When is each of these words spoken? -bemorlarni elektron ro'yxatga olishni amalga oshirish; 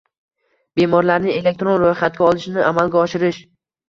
-bemorlarni 0.79 1.35
elektron 1.41 1.77
ro'yxatga 1.83 2.25
olishni 2.31 2.65
amalga 2.71 2.99
oshirish; 3.03 3.39